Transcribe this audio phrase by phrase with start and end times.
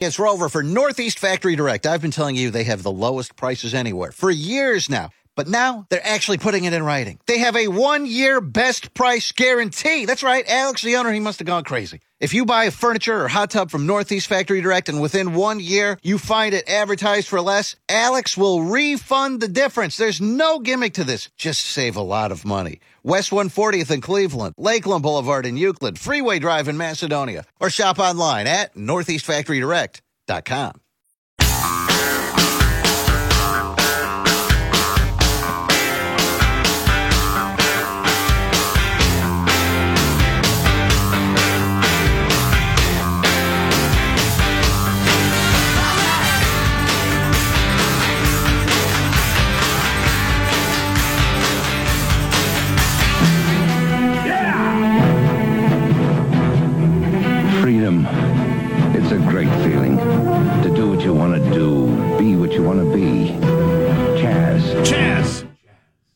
[0.00, 1.84] It's Rover for Northeast Factory Direct.
[1.84, 5.10] I've been telling you they have the lowest prices anywhere for years now.
[5.36, 7.18] But now they're actually putting it in writing.
[7.26, 10.04] They have a one year best price guarantee.
[10.04, 10.44] That's right.
[10.48, 12.00] Alex, the owner, he must have gone crazy.
[12.18, 15.58] If you buy a furniture or hot tub from Northeast Factory Direct and within one
[15.58, 19.96] year you find it advertised for less, Alex will refund the difference.
[19.96, 21.30] There's no gimmick to this.
[21.36, 22.80] Just save a lot of money.
[23.02, 28.46] West 140th in Cleveland, Lakeland Boulevard in Euclid, Freeway Drive in Macedonia, or shop online
[28.46, 30.79] at northeastfactorydirect.com.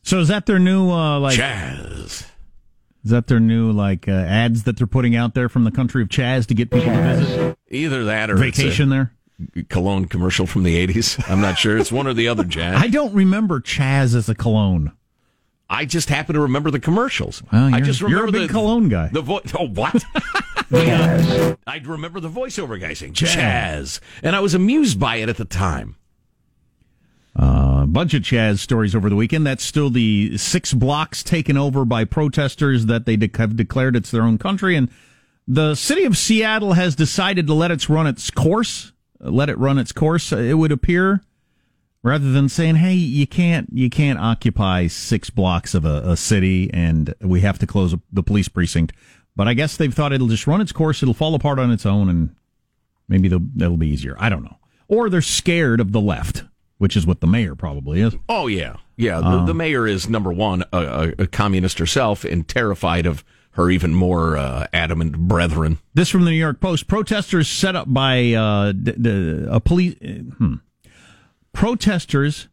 [0.05, 1.37] So is that their new uh, like?
[1.37, 2.25] Chaz.
[3.03, 6.01] Is that their new like uh, ads that they're putting out there from the country
[6.01, 7.57] of Chaz to get people to visit?
[7.69, 9.11] Either that or Vacation there.
[9.39, 11.29] it's a cologne commercial from the 80s.
[11.29, 11.77] I'm not sure.
[11.77, 12.81] It's one or the other, Jazz.
[12.81, 14.91] I don't remember Chaz as a cologne.
[15.69, 17.41] I just happen to remember the commercials.
[17.51, 19.09] Well, I you're- just you're a remember big the cologne guy.
[19.11, 19.51] The voice.
[19.57, 19.93] Oh, what?
[20.71, 21.57] Chaz.
[21.67, 23.99] I'd remember the voiceover guy saying Chaz.
[24.23, 25.95] and I was amused by it at the time.
[27.85, 29.45] A bunch of Chaz stories over the weekend.
[29.45, 34.09] That's still the six blocks taken over by protesters that they de- have declared it's
[34.09, 34.75] their own country.
[34.75, 34.89] And
[35.47, 38.91] the city of Seattle has decided to let it run its course.
[39.23, 40.33] uh, Let it run its course.
[40.33, 41.21] uh, It would appear,
[42.01, 46.73] rather than saying, "Hey, you can't, you can't occupy six blocks of a, a city,
[46.73, 48.93] and we have to close the police precinct."
[49.35, 51.03] But I guess they've thought it'll just run its course.
[51.03, 52.35] It'll fall apart on its own, and
[53.07, 54.15] maybe that'll be easier.
[54.17, 54.57] I don't know.
[54.87, 56.45] Or they're scared of the left,
[56.77, 58.15] which is what the mayor probably is.
[58.29, 58.77] Oh, yeah.
[58.97, 59.19] Yeah.
[59.21, 63.93] The, the mayor is, number one, a, a, communist herself and terrified of her even
[63.95, 65.77] more uh, adamant brethren.
[65.93, 66.87] This from the New York Post.
[66.87, 69.95] Protesters set up by uh, d- d- a police.
[70.03, 70.53] uh, Hmm.
[71.53, 72.49] Protesters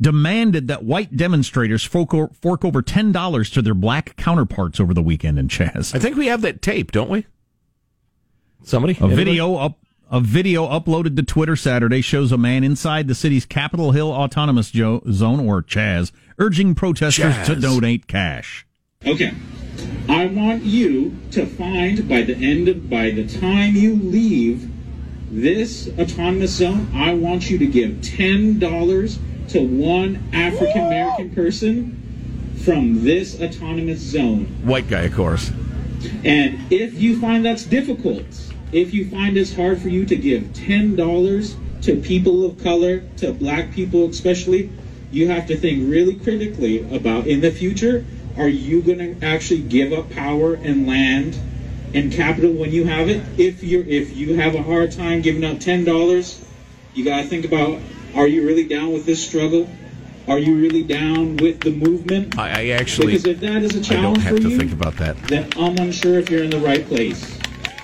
[0.00, 4.94] demanded that white demonstrators fork, o- fork over ten dollars to their black counterparts over
[4.94, 5.94] the weekend in Chaz.
[5.94, 7.26] I think we have that tape, don't we?
[8.64, 8.96] Somebody?
[9.00, 9.78] A video up.
[10.14, 14.70] A video uploaded to Twitter Saturday shows a man inside the city's Capitol Hill Autonomous
[14.70, 18.66] jo- Zone, or Chaz, urging protesters to donate cash.
[19.06, 19.32] Okay.
[20.10, 24.70] I want you to find by the end of by the time you leave
[25.30, 29.18] this autonomous zone, I want you to give ten dollars
[29.48, 34.44] to one African American person from this autonomous zone.
[34.62, 35.50] White guy, of course.
[36.22, 40.44] And if you find that's difficult, if you find it's hard for you to give
[40.44, 44.70] $10 to people of color, to black people especially,
[45.10, 48.04] you have to think really critically about in the future,
[48.36, 51.38] are you going to actually give up power and land
[51.92, 53.22] and capital when you have it?
[53.38, 56.44] If you if you have a hard time giving up $10,
[56.94, 57.78] you got to think about
[58.14, 59.68] are you really down with this struggle?
[60.28, 62.38] Are you really down with the movement?
[62.38, 64.58] I, I actually because if that is a challenge I don't have for to you,
[64.58, 65.16] think about that.
[65.24, 67.41] then I'm unsure if you're in the right place.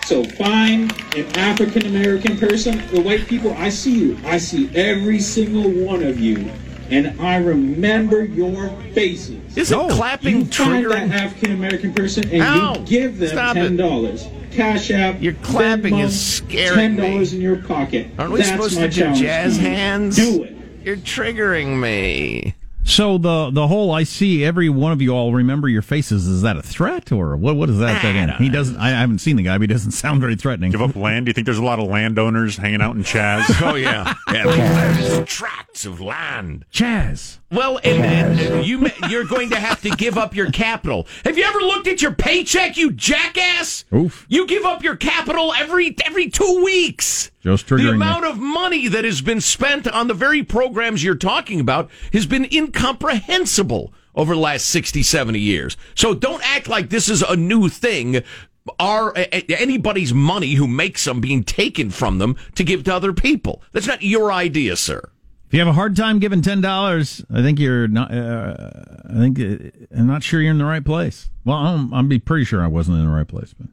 [0.08, 2.82] So find an African American person.
[2.88, 4.18] The white people, I see you.
[4.24, 6.50] I see every single one of you.
[6.88, 9.54] And I remember your faces.
[9.54, 11.10] Isn't clapping you find triggering?
[11.10, 12.78] that African American person and Ow!
[12.78, 14.26] you give them Stop ten dollars.
[14.50, 15.20] Cash app.
[15.20, 18.06] Your clapping Venmo, is scaring Ten dollars in your pocket.
[18.18, 20.16] Aren't we That's supposed my to do challenge jazz to hands?
[20.16, 20.56] Do it.
[20.84, 22.54] You're triggering me.
[22.88, 26.26] So the the whole I see every one of you all remember your faces.
[26.26, 27.54] Is that a threat or what?
[27.54, 28.30] What is that again?
[28.38, 28.76] He doesn't.
[28.78, 30.70] I haven't seen the guy, but he doesn't sound very threatening.
[30.72, 31.26] Give up land?
[31.26, 33.44] Do you think there's a lot of landowners hanging out in Chaz?
[33.68, 34.44] Oh yeah, yeah.
[34.96, 36.64] There's tracts of land.
[36.72, 37.38] Chaz.
[37.50, 41.06] Well, and, and, and you ma- you're going to have to give up your capital.
[41.24, 43.84] Have you ever looked at your paycheck, you jackass?
[43.94, 44.24] Oof.
[44.28, 47.30] You give up your capital every every two weeks.
[47.56, 51.60] Just The amount of money that has been spent on the very programs you're talking
[51.60, 55.76] about has been incomprehensible over the last 60, 70 years.
[55.94, 58.22] So don't act like this is a new thing.
[58.78, 63.62] Are anybody's money who makes them being taken from them to give to other people?
[63.72, 65.10] That's not your idea, sir.
[65.46, 68.12] If you have a hard time giving ten dollars, I think you're not.
[68.12, 68.70] Uh,
[69.08, 71.30] I think uh, I'm not sure you're in the right place.
[71.46, 73.68] Well, I'm, I'm be pretty sure I wasn't in the right place, but.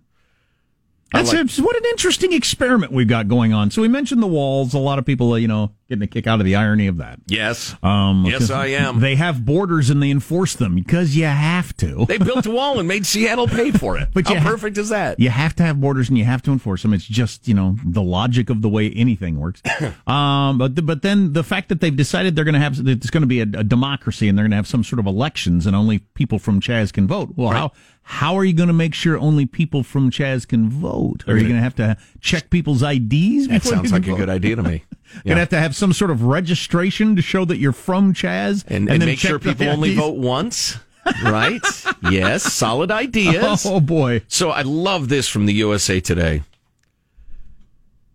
[1.16, 3.72] That's like- it's- what an interesting experiment we've got going on.
[3.72, 4.74] So we mentioned the walls.
[4.74, 6.98] A lot of people, uh, you know, getting a kick out of the irony of
[6.98, 7.20] that.
[7.28, 7.76] Yes.
[7.84, 9.00] Um, yes, I am.
[9.00, 12.06] They have borders and they enforce them because you have to.
[12.16, 14.10] They built a wall and made Seattle pay for it.
[14.14, 15.20] But How you ha- perfect is that?
[15.20, 16.94] You have to have borders and you have to enforce them.
[16.94, 19.62] It's just you know the logic of the way anything works.
[20.08, 23.10] um, but but then the fact that they've decided they're going to have that it's
[23.10, 25.66] going to be a, a democracy and they're going to have some sort of elections
[25.66, 27.34] and only people from Chaz can vote.
[27.36, 27.72] Well, how
[28.08, 31.24] how are you going to make sure only people from Chaz can vote?
[31.28, 33.48] Are you going to have to check people's IDs?
[33.48, 34.84] That sounds like can a good idea to me.
[35.26, 38.90] Gonna have to have some sort of registration to show that you're from Chaz, And,
[38.90, 40.78] and, then make check sure the people only vote once.
[41.24, 41.62] Right?
[42.12, 42.44] yes.
[42.44, 43.66] Solid ideas.
[43.66, 44.24] Oh boy!
[44.28, 46.42] So I love this from the USA Today.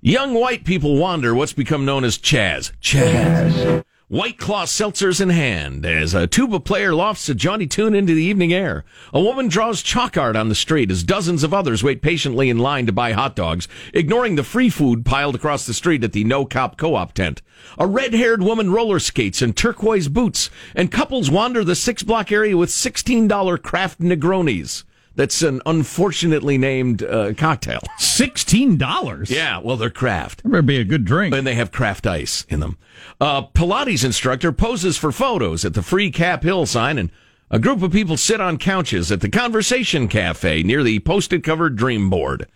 [0.02, 2.72] Young white people wander what's become known as Chaz.
[2.82, 3.84] Chaz.
[4.10, 8.24] White Claw seltzers in hand as a tuba player lofts a jaunty tune into the
[8.24, 8.84] evening air.
[9.12, 12.58] A woman draws chalk art on the street as dozens of others wait patiently in
[12.58, 16.24] line to buy hot dogs, ignoring the free food piled across the street at the
[16.24, 17.40] No Cop Co-op tent.
[17.78, 22.70] A red-haired woman roller skates in turquoise boots, and couples wander the six-block area with
[22.70, 24.82] $16 craft Negronis.
[25.14, 27.80] That's an unfortunately named uh, cocktail.
[27.98, 29.30] Sixteen dollars.
[29.30, 30.42] Yeah, well, they're craft.
[30.42, 31.34] That better be a good drink.
[31.34, 32.78] And they have craft ice in them.
[33.20, 37.10] A Pilates instructor poses for photos at the free Cap Hill sign, and
[37.50, 41.76] a group of people sit on couches at the Conversation Cafe near the posted covered
[41.76, 42.46] dream board.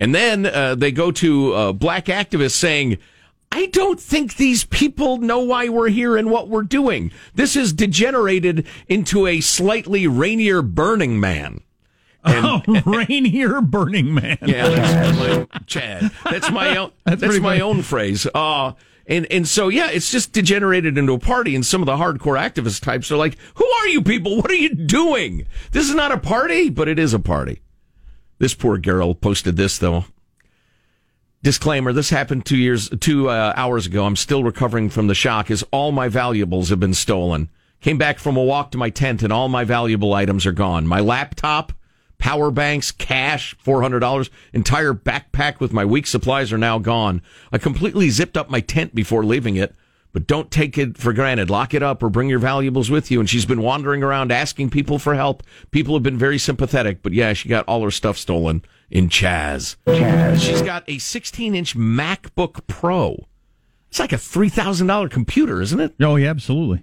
[0.00, 2.98] And then uh, they go to uh, black activists saying,
[3.52, 7.12] I don't think these people know why we're here and what we're doing.
[7.34, 11.60] This has degenerated into a slightly rainier Burning Man.
[12.24, 14.38] Oh, Rainier Burning Man.
[14.42, 15.18] Yeah, that's
[15.52, 16.10] my, Chad.
[16.24, 16.92] That's my own.
[17.04, 17.62] That's, pretty my funny.
[17.62, 18.26] own phrase.
[18.34, 18.72] Uh,
[19.06, 21.54] and and so yeah, it's just degenerated into a party.
[21.54, 24.36] And some of the hardcore activist types are like, "Who are you people?
[24.36, 25.46] What are you doing?
[25.72, 27.62] This is not a party, but it is a party."
[28.38, 30.04] This poor girl posted this though.
[31.42, 34.04] Disclaimer: This happened two years, two uh, hours ago.
[34.04, 37.48] I'm still recovering from the shock, as all my valuables have been stolen.
[37.80, 40.86] Came back from a walk to my tent, and all my valuable items are gone.
[40.86, 41.72] My laptop,
[42.20, 47.22] power banks, cash, four hundred dollars, entire backpack with my week supplies are now gone.
[47.50, 49.74] I completely zipped up my tent before leaving it.
[50.12, 51.50] But don't take it for granted.
[51.50, 53.20] Lock it up or bring your valuables with you.
[53.20, 55.44] And she's been wandering around asking people for help.
[55.70, 57.00] People have been very sympathetic.
[57.00, 59.76] But yeah, she got all her stuff stolen in Chaz.
[59.86, 60.40] Chaz.
[60.40, 63.28] She's got a 16 inch MacBook Pro.
[63.88, 65.94] It's like a $3,000 computer, isn't it?
[66.00, 66.82] Oh, yeah, absolutely.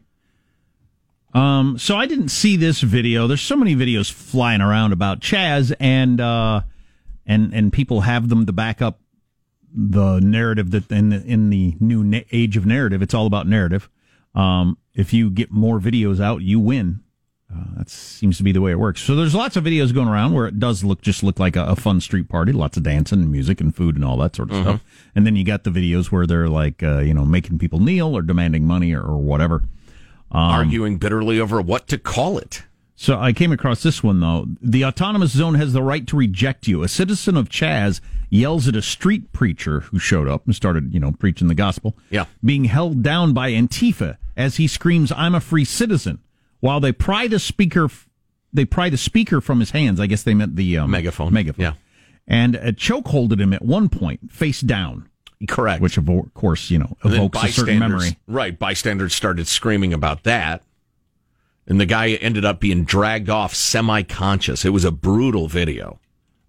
[1.37, 3.27] Um, so I didn't see this video.
[3.27, 6.61] There's so many videos flying around about Chaz, and uh,
[7.27, 8.99] and and people have them to back up
[9.71, 13.47] the narrative that in the, in the new na- age of narrative, it's all about
[13.47, 13.87] narrative.
[14.33, 17.01] Um, if you get more videos out, you win.
[17.53, 19.01] Uh, that seems to be the way it works.
[19.01, 21.65] So there's lots of videos going around where it does look just look like a,
[21.65, 24.49] a fun street party, lots of dancing and music and food and all that sort
[24.49, 24.83] of stuff.
[25.15, 28.17] And then you got the videos where they're like, uh, you know, making people kneel
[28.17, 29.63] or demanding money or, or whatever.
[30.31, 32.63] Arguing bitterly over what to call it.
[32.95, 34.47] So I came across this one though.
[34.61, 36.83] The autonomous zone has the right to reject you.
[36.83, 40.99] A citizen of Chaz yells at a street preacher who showed up and started, you
[40.99, 41.95] know, preaching the gospel.
[42.09, 42.25] Yeah.
[42.43, 46.19] Being held down by Antifa as he screams, "I'm a free citizen,"
[46.59, 47.87] while they pry the speaker,
[48.51, 49.99] they pry the speaker from his hands.
[49.99, 51.31] I guess they meant the um, Megaphone.
[51.31, 51.63] Megaphone.
[51.63, 51.73] Yeah.
[52.27, 55.07] And uh, chokeholded him at one point, face down,
[55.47, 55.81] Correct.
[55.81, 58.17] which of course, you know, evokes a certain memory.
[58.27, 58.57] Right.
[58.57, 60.63] Bystanders started screaming about that.
[61.67, 64.63] And the guy ended up being dragged off semi conscious.
[64.63, 65.99] It was a brutal video.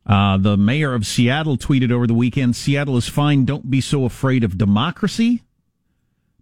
[0.06, 3.44] Uh, the mayor of Seattle tweeted over the weekend Seattle is fine.
[3.44, 5.43] Don't be so afraid of democracy.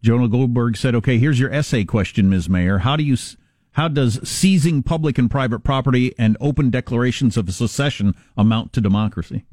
[0.03, 2.49] Jonah Goldberg said, okay, here's your essay question, Ms.
[2.49, 2.79] Mayor.
[2.79, 3.17] How do you,
[3.73, 9.45] how does seizing public and private property and open declarations of secession amount to democracy?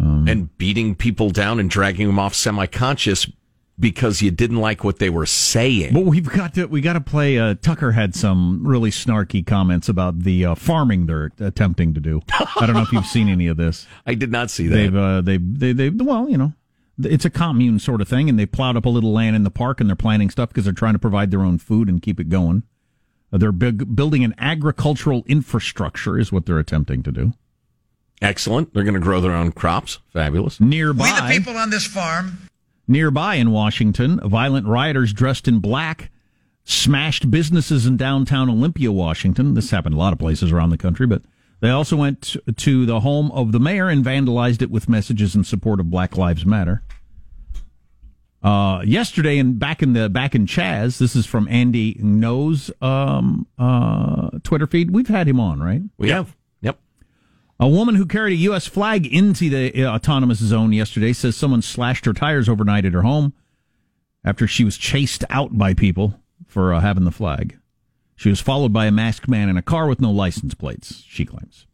[0.00, 3.26] And beating people down and dragging them off semi conscious
[3.78, 5.94] because you didn't like what they were saying.
[5.94, 9.88] But we've got to, we got to play, uh, Tucker had some really snarky comments
[9.88, 12.20] about the, uh, farming they're attempting to do.
[12.30, 13.86] I don't know if you've seen any of this.
[14.06, 14.76] I did not see that.
[14.76, 16.52] They've uh, they they they well, you know,
[17.02, 19.50] it's a commune sort of thing, and they plowed up a little land in the
[19.50, 22.20] park, and they're planting stuff because they're trying to provide their own food and keep
[22.20, 22.64] it going.
[23.32, 27.32] They're big, building an agricultural infrastructure, is what they're attempting to do.
[28.22, 28.74] Excellent.
[28.74, 29.98] They're going to grow their own crops.
[30.12, 30.60] Fabulous.
[30.60, 32.38] Nearby, We the people on this farm
[32.90, 36.10] nearby in Washington, violent rioters dressed in black
[36.64, 39.54] smashed businesses in downtown Olympia, Washington.
[39.54, 41.22] This happened a lot of places around the country, but
[41.60, 45.44] they also went to the home of the mayor and vandalized it with messages in
[45.44, 46.82] support of Black Lives Matter.
[48.42, 53.46] Uh, yesterday and back in the back in Chaz, this is from Andy Ngo's um,
[53.58, 54.92] uh, Twitter feed.
[54.92, 55.82] We've had him on, right?
[55.98, 56.34] We have.
[57.62, 58.66] A woman who carried a U.S.
[58.66, 63.02] flag into the uh, autonomous zone yesterday says someone slashed her tires overnight at her
[63.02, 63.34] home.
[64.24, 67.58] after she was chased out by people for uh, having the flag.
[68.16, 71.24] She was followed by a masked man in a car with no license plates, she
[71.26, 71.66] claims.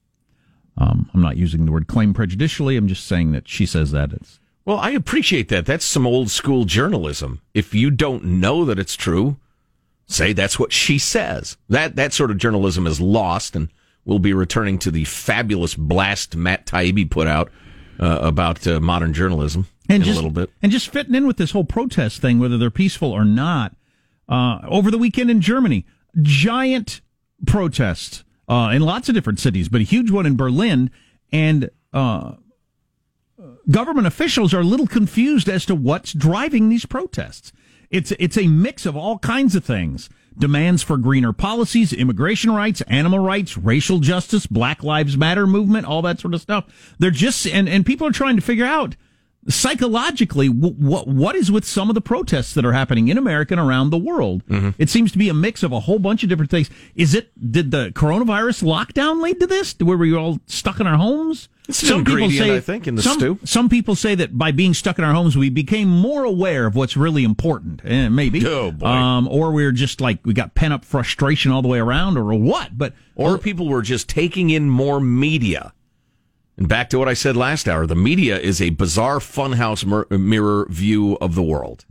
[0.76, 2.76] Um, I'm not using the word claim prejudicially.
[2.76, 4.40] I'm just saying that she says that it's.
[4.64, 5.66] Well, I appreciate that.
[5.66, 7.40] That's some old school journalism.
[7.54, 9.36] If you don't know that it's true,
[10.06, 11.56] say that's what she says.
[11.68, 13.68] That that sort of journalism is lost, and
[14.06, 17.50] we'll be returning to the fabulous blast Matt Taibbi put out
[18.00, 20.50] uh, about uh, modern journalism and in just, a little bit.
[20.62, 23.76] And just fitting in with this whole protest thing, whether they're peaceful or not.
[24.28, 25.84] Uh, over the weekend in Germany,
[26.22, 27.00] giant
[27.46, 30.90] protest uh, in lots of different cities, but a huge one in Berlin.
[31.30, 32.34] And uh,
[33.70, 37.52] government officials are a little confused as to what's driving these protests.
[37.90, 40.08] It's it's a mix of all kinds of things.
[40.38, 46.02] Demands for greener policies, immigration rights, animal rights, racial justice, Black Lives Matter movement, all
[46.02, 46.94] that sort of stuff.
[46.98, 48.96] They're just and, and people are trying to figure out
[49.48, 53.60] psychologically what what is with some of the protests that are happening in America and
[53.60, 54.44] around the world.
[54.46, 54.70] Mm-hmm.
[54.78, 56.68] It seems to be a mix of a whole bunch of different things.
[56.94, 59.74] Is it did the coronavirus lockdown lead to this?
[59.78, 61.48] Where we were all stuck in our homes?
[61.68, 63.38] It's an ingredient, I think, in the some, stew.
[63.44, 66.76] Some people say that by being stuck in our homes, we became more aware of
[66.76, 67.80] what's really important.
[67.84, 68.46] Eh, maybe.
[68.46, 68.86] Oh, boy.
[68.86, 72.32] Um, or we're just like we got pent up frustration all the way around, or
[72.34, 72.78] what?
[72.78, 75.72] But Or people were just taking in more media.
[76.58, 80.06] And back to what I said last hour, the media is a bizarre funhouse mir-
[80.16, 81.84] mirror view of the world.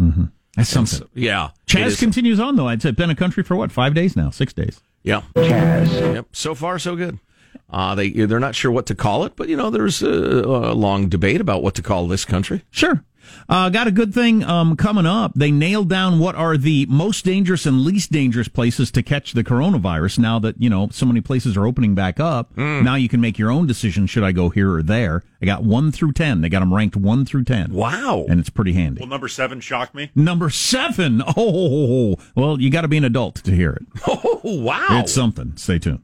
[0.55, 0.99] that's something.
[0.99, 1.49] So- yeah.
[1.67, 2.67] Chaz continues on though.
[2.67, 4.79] I'd say been a country for what five days now, six days.
[5.03, 5.21] yeah.
[5.35, 6.13] Chaz.
[6.15, 6.27] Yep.
[6.31, 7.19] So far, so good.
[7.69, 10.73] Uh, they they're not sure what to call it, but you know, there's a, a
[10.73, 12.63] long debate about what to call this country.
[12.71, 13.03] Sure.
[13.49, 15.33] Uh, got a good thing um, coming up.
[15.35, 19.43] They nailed down what are the most dangerous and least dangerous places to catch the
[19.43, 20.19] coronavirus.
[20.19, 23.37] Now that you know so many places are opening back up, now you can make
[23.39, 24.07] your own decision.
[24.07, 25.23] Should I go here or there?
[25.41, 26.41] I got one through ten.
[26.41, 27.73] They got them ranked one through ten.
[27.73, 28.25] Wow.
[28.29, 29.01] And it's pretty handy.
[29.01, 30.11] Well, number seven shocked me.
[30.15, 31.23] Number seven.
[31.37, 33.85] Oh, well, you got to be an adult to hear it.
[34.07, 34.99] Oh wow.
[34.99, 35.53] It's something.
[35.57, 36.03] Stay tuned.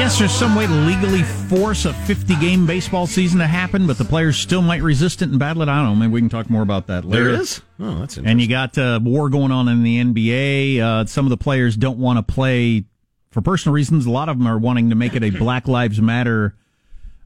[0.00, 3.98] Guess there's some way to legally force a 50 game baseball season to happen, but
[3.98, 5.68] the players still might resist it and battle it.
[5.68, 5.94] I don't know.
[5.94, 7.32] Maybe we can talk more about that later.
[7.32, 7.60] there is.
[7.78, 8.26] Oh, that's interesting.
[8.26, 10.80] And you got uh, war going on in the NBA.
[10.80, 12.84] Uh, some of the players don't want to play
[13.30, 14.06] for personal reasons.
[14.06, 16.54] A lot of them are wanting to make it a Black Lives Matter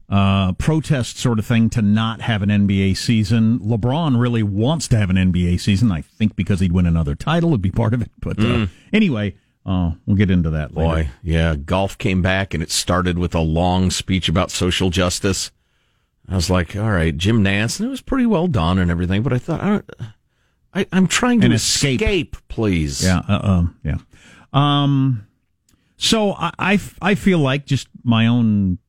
[0.09, 3.57] uh, protest sort of thing to not have an NBA season.
[3.59, 5.93] LeBron really wants to have an NBA season.
[5.93, 8.11] I think because he'd win another title would be part of it.
[8.19, 9.35] But uh, anyway,
[9.65, 10.89] uh, we'll get into that later.
[10.89, 15.51] Boy, yeah, golf came back and it started with a long speech about social justice.
[16.27, 19.23] I was like, all right, Jim Nantz, and it was pretty well done and everything,
[19.23, 19.81] but I thought, I,
[20.73, 22.01] I, I'm trying to escape.
[22.01, 23.03] escape, please.
[23.03, 23.97] Yeah, uh, um, yeah.
[24.53, 25.27] Um,
[25.97, 28.79] so I, I, I feel like just my own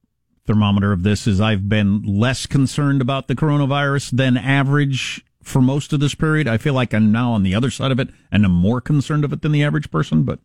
[0.47, 5.92] thermometer of this is I've been less concerned about the coronavirus than average for most
[5.92, 6.49] of this period.
[6.49, 9.25] I feel like I'm now on the other side of it and I'm more concerned
[9.25, 10.40] of it than the average person, but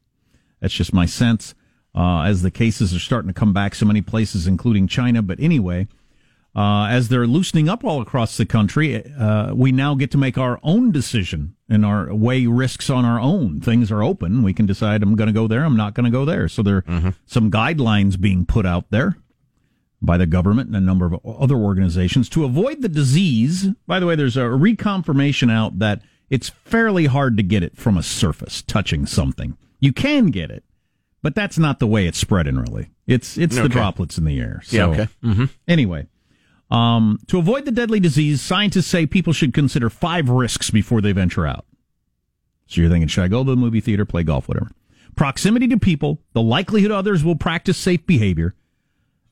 [0.62, 1.54] that's just my sense.
[1.94, 5.22] Uh, as the cases are starting to come back so many places, including China.
[5.22, 5.90] But anyway,
[6.56, 10.38] uh, as they're loosening up all across the country, uh, we now get to make
[10.38, 13.60] our own decision and our weigh risks on our own.
[13.60, 14.42] Things are open.
[14.44, 15.66] We can decide I'm going to go there.
[15.66, 16.48] I'm not going to go there.
[16.48, 19.18] So there are some guidelines being put out there
[20.02, 23.68] by the government and a number of other organizations to avoid the disease.
[23.86, 27.98] By the way, there's a reconfirmation out that it's fairly hard to get it from
[27.98, 29.58] a surface touching something.
[29.82, 30.64] You can get it,
[31.22, 32.90] but that's not the way it's spreading really.
[33.08, 34.62] It's it's the droplets in the air.
[34.64, 35.08] So, Yeah, okay.
[35.24, 35.46] Mm-hmm.
[35.68, 36.08] Anyway,
[36.70, 41.12] um, to avoid the deadly disease, scientists say people should consider five risks before they
[41.12, 41.66] venture out.
[42.68, 44.72] So you're thinking, should I go to the movie theater, play golf, whatever?
[45.18, 48.56] Proximity to people, the likelihood others will practice safe behavior,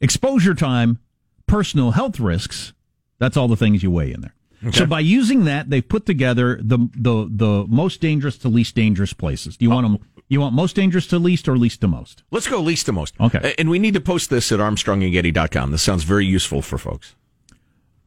[0.02, 1.00] exposure time,
[1.48, 2.74] personal health risks.
[3.18, 4.36] That's all the things you weigh in there.
[4.74, 9.14] So by using that, they've put together the the the most dangerous to least dangerous
[9.14, 9.56] places.
[9.56, 10.19] Do you want them?
[10.30, 12.24] You want most dangerous to least or least to most?
[12.30, 13.16] Let's go least to most.
[13.20, 13.56] Okay.
[13.58, 15.72] And we need to post this at armstrongandgetty.com.
[15.72, 17.16] This sounds very useful for folks.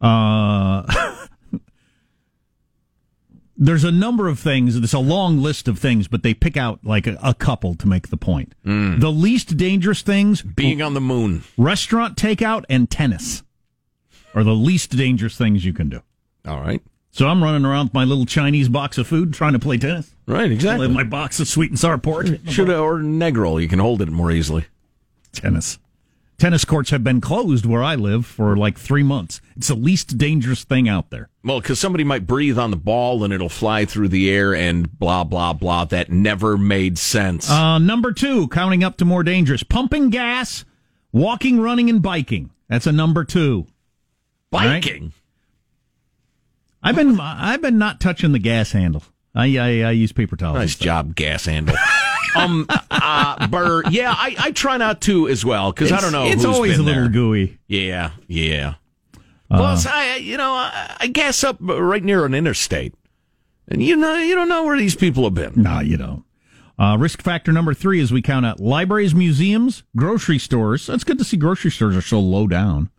[0.00, 0.84] Uh,
[3.56, 4.76] there's a number of things.
[4.76, 7.88] It's a long list of things, but they pick out like a, a couple to
[7.88, 8.54] make the point.
[8.64, 11.42] The least dangerous things: Being on the moon.
[11.58, 13.42] restaurant takeout and tennis
[14.34, 16.02] are the least dangerous things you can do.
[16.46, 16.82] All right.
[17.12, 20.14] So I'm running around with my little Chinese box of food trying to play tennis.
[20.26, 20.88] Right, exactly.
[20.88, 22.26] my box of sweet and sour pork.
[22.48, 23.60] Should have ordered an egg roll.
[23.60, 24.64] You can hold it more easily.
[25.32, 25.78] tennis.
[26.38, 29.40] Tennis courts have been closed where I live for like three months.
[29.56, 31.28] It's the least dangerous thing out there.
[31.44, 34.98] Well, because somebody might breathe on the ball and it'll fly through the air and
[34.98, 35.84] blah, blah, blah.
[35.84, 37.48] That never made sense.
[37.48, 40.64] Uh, number two, counting up to more dangerous, pumping gas,
[41.12, 42.50] walking, running, and biking.
[42.68, 43.66] That's a number two.
[44.50, 45.12] Biking.
[46.82, 49.02] I've been I've been not touching the gas handle.
[49.34, 50.56] I I, I use paper towels.
[50.56, 51.76] Nice job, gas handle.
[52.36, 56.26] um, uh, Burr, yeah, I, I try not to as well because I don't know.
[56.26, 57.10] It's always a little there.
[57.10, 57.58] gooey.
[57.68, 58.74] Yeah, yeah.
[59.50, 62.94] Uh, Plus, I, you know, I, I gas up right near an interstate,
[63.68, 65.52] and you know, you don't know where these people have been.
[65.56, 66.24] Nah, you don't.
[66.78, 70.88] Uh, risk factor number three is we count out libraries, museums, grocery stores.
[70.88, 72.90] It's good to see grocery stores are so low down.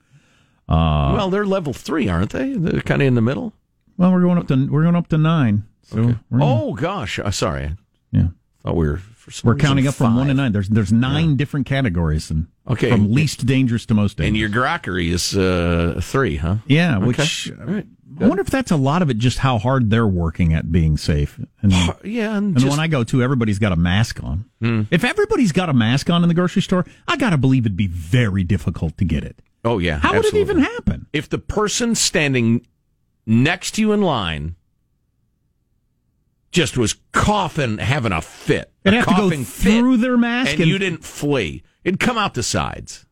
[0.69, 2.53] Uh, well, they're level three, aren't they?
[2.53, 3.51] They're kind of in the middle.
[3.97, 5.63] Well, we're going up to we're going up to nine.
[5.83, 6.17] So Okay.
[6.33, 7.75] Oh gosh, uh, sorry.
[8.11, 8.27] yeah,
[8.63, 9.01] Thought we were.
[9.43, 10.51] We're counting up from one to nine.
[10.51, 12.89] There's there's nine different categories and Okay.
[12.89, 14.27] from least dangerous to most dangerous.
[14.29, 16.57] And your grockery is uh, three, huh?
[16.67, 17.05] yeah, Okay.
[17.07, 17.85] which right.
[18.21, 20.97] I wonder if that's a lot of it, just how hard they're working at being
[20.97, 21.39] safe.
[21.61, 21.71] And,
[22.03, 24.45] Yeah, and, and just, the one I go to, everybody's got a mask on.
[24.91, 27.87] If everybody's got a mask on in the grocery store, I gotta believe it'd be
[27.87, 29.39] very difficult to get it.
[29.65, 29.99] oh yeah.
[29.99, 31.07] How would it even happen?
[31.13, 32.65] if the person standing
[33.25, 34.55] next to you in line
[36.51, 40.61] just was coughing, having a fit, They'd a have to go through their mask and,
[40.61, 43.05] and- you didn't flee, it'd come out the sides.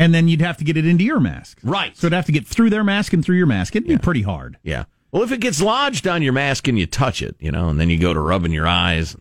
[0.00, 1.58] And then you'd have to get it into your mask.
[1.64, 1.96] Right.
[1.96, 3.74] So it'd have to get through their mask and through your mask.
[3.74, 4.56] It'd be pretty hard.
[4.62, 4.84] Yeah.
[5.10, 7.80] Well, if it gets lodged on your mask and you touch it, you know, and
[7.80, 9.16] then you go to rubbing your eyes,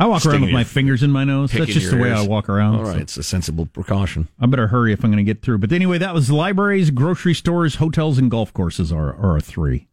[0.00, 1.52] I walk around with my fingers in my nose.
[1.52, 2.76] That's just the way I walk around.
[2.76, 4.28] All right, so it's a sensible precaution.
[4.40, 5.58] I better hurry if I'm going to get through.
[5.58, 9.88] But anyway, that was libraries, grocery stores, hotels, and golf courses are, are a three.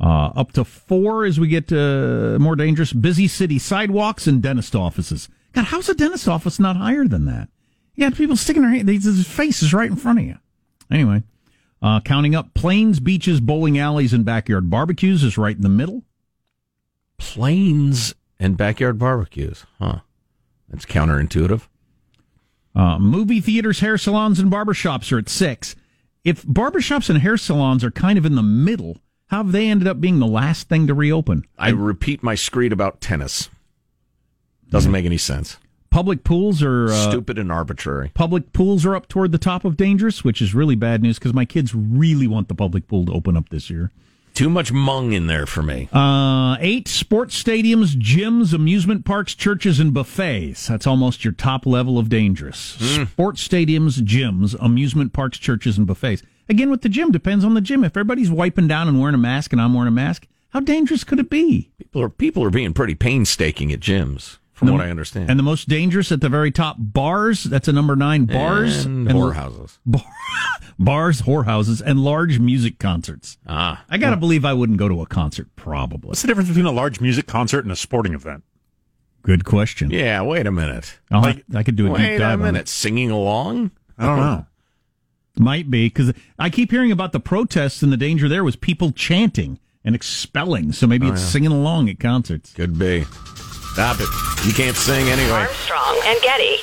[0.00, 2.94] Uh, up to four as we get uh, more dangerous.
[2.94, 5.28] Busy city sidewalks and dentist offices.
[5.52, 7.48] God, how's a dentist office not higher than that?
[7.96, 10.38] You got people sticking their hand, his face is right in front of you.
[10.90, 11.22] Anyway,
[11.82, 16.04] uh, counting up planes, beaches, bowling alleys, and backyard barbecues is right in the middle.
[17.18, 20.00] Planes and backyard barbecues, huh?
[20.68, 21.62] That's counterintuitive.
[22.74, 25.74] Uh, movie theaters, hair salons, and barbershops are at six.
[26.24, 28.98] If barbershops and hair salons are kind of in the middle,
[29.28, 31.44] how have they ended up being the last thing to reopen?
[31.58, 33.48] I repeat my screed about tennis.
[34.70, 35.56] Doesn't make any sense.
[35.90, 38.10] Public pools are uh, Stupid and arbitrary.
[38.12, 41.32] public pools are up toward the top of dangerous, which is really bad news because
[41.32, 43.90] my kids really want the public pool to open up this year.
[44.38, 45.88] Too much mung in there for me.
[45.92, 50.68] Uh, eight sports stadiums, gyms, amusement parks, churches, and buffets.
[50.68, 52.60] That's almost your top level of dangerous.
[52.60, 56.22] Sports stadiums, gyms, amusement parks, churches, and buffets.
[56.48, 57.82] Again, with the gym, depends on the gym.
[57.82, 61.02] If everybody's wiping down and wearing a mask and I'm wearing a mask, how dangerous
[61.02, 61.72] could it be?
[61.76, 65.30] People are people are being pretty painstaking at gyms, from The- what I understand.
[65.30, 67.44] And the most dangerous at the very top, bars.
[67.44, 68.24] That's a number nine.
[68.26, 69.78] Bars and whorehouses.
[69.86, 70.02] bar-
[70.78, 73.38] bars, whorehouses, and large music concerts.
[73.46, 75.48] Ah, I gotta believe I wouldn't go to a concert.
[75.56, 76.08] Probably.
[76.08, 78.42] What's the difference between a large music concert and a sporting event?
[79.22, 79.90] Good question.
[79.90, 80.22] yeah.
[80.22, 80.98] Wait a minute.
[81.10, 82.68] I'll have- I could do a Wait deep a dive on it.
[82.68, 83.70] Singing along.
[83.96, 84.46] I don't know.
[85.38, 88.90] Might be because I keep hearing about the protests and the danger there was people
[88.90, 90.72] chanting and expelling.
[90.72, 92.52] So maybe it's singing along at concerts.
[92.52, 93.04] Could be.
[93.72, 94.08] Stop it.
[94.44, 95.30] You can't sing anyway.
[95.30, 96.56] Armstrong and Getty.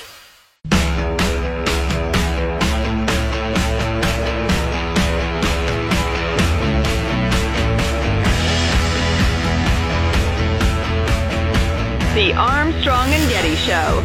[12.15, 14.03] The Armstrong and Getty Show.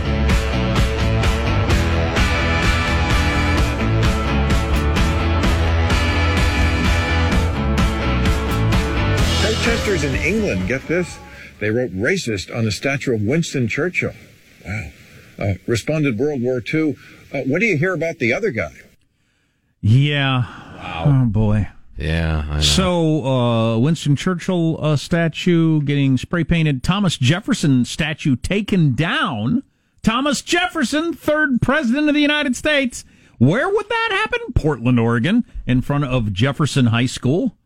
[9.41, 11.19] Protesters in England, get this,
[11.61, 14.15] they wrote racist on the statue of Winston Churchill.
[14.65, 14.91] Wow.
[15.39, 16.97] Uh, responded World War II.
[17.33, 18.73] Uh, what do you hear about the other guy?
[19.81, 20.43] Yeah.
[20.77, 21.05] Wow.
[21.07, 21.69] Oh boy.
[21.97, 22.45] Yeah.
[22.49, 22.61] I know.
[22.61, 26.83] So uh, Winston Churchill uh, statue getting spray painted.
[26.83, 29.63] Thomas Jefferson statue taken down.
[30.03, 33.05] Thomas Jefferson, third president of the United States.
[33.39, 34.53] Where would that happen?
[34.55, 37.57] Portland, Oregon, in front of Jefferson High School.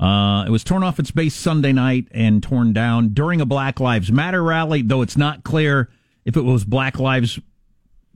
[0.00, 3.80] Uh, it was torn off its base Sunday night and torn down during a Black
[3.80, 5.88] Lives Matter rally, though it's not clear
[6.24, 7.40] if it was Black Lives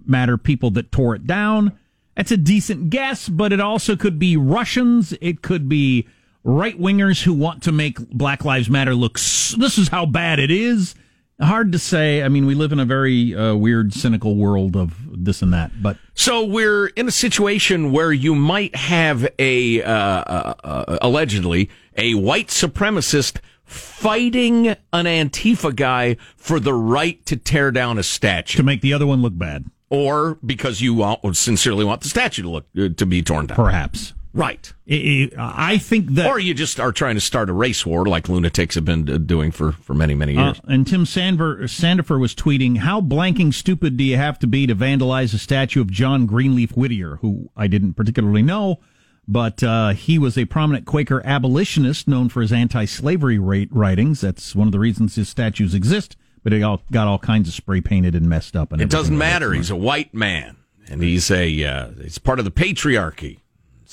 [0.05, 1.77] Matter people that tore it down.
[2.17, 5.15] That's a decent guess, but it also could be Russians.
[5.21, 6.07] It could be
[6.45, 9.15] right wingers who want to make Black Lives Matter look.
[9.15, 10.95] This is how bad it is.
[11.43, 12.23] Hard to say.
[12.23, 15.83] I mean, we live in a very uh, weird, cynical world of this and that.
[15.83, 21.69] But So we're in a situation where you might have a uh, uh, uh, allegedly
[21.97, 28.59] a white supremacist fighting an Antifa guy for the right to tear down a statue.
[28.59, 32.43] to make the other one look bad, or because you want, sincerely want the statue
[32.43, 33.57] to look uh, to be torn down.
[33.57, 34.15] Perhaps.
[34.35, 34.73] Right.
[34.91, 36.27] I I think that.
[36.29, 39.19] Or you just are trying to start a race war like lunatics have been uh,
[39.19, 40.61] doing for, for many, many Uh, years.
[40.65, 44.75] and Tim Sandver, Sandefur was tweeting, How blanking stupid do you have to be to
[44.75, 48.81] vandalize a statue of John Greenleaf Whittier, who I didn't particularly know,
[49.29, 54.23] but uh, he was a prominent Quaker abolitionist known for his anti slavery writings.
[54.23, 57.55] That's one of the reasons his statues exist, but it all got all kinds of
[57.55, 58.73] spray painted and messed up.
[58.73, 59.53] And it doesn't matter.
[59.53, 60.57] He's a white man,
[60.89, 63.41] and he's a uh, he's part of the patriarchy,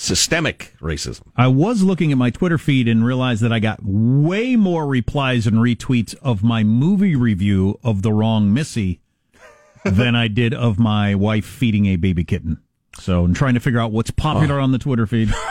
[0.01, 1.23] systemic racism.
[1.35, 5.45] I was looking at my Twitter feed and realized that I got way more replies
[5.45, 9.01] and retweets of my movie review of The Wrong Missy
[9.83, 12.61] than I did of my wife feeding a baby kitten.
[12.97, 15.33] So I'm trying to figure out what's popular on the Twitter feed.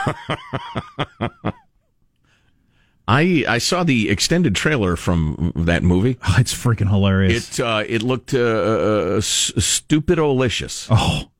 [3.07, 6.17] I I saw the extended trailer from that movie.
[6.27, 7.59] Oh, it's freaking hilarious.
[7.59, 10.87] It uh, it looked uh, uh, s- stupid-olicious.
[10.91, 11.31] oh,